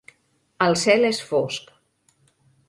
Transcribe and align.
El 0.67 0.77
cel 0.83 1.05
és 1.11 1.19
fosc. 1.33 1.71